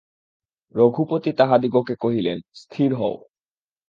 [0.75, 3.15] রঘুপতি তাহাদিগকে কহিলেন, স্থির হও।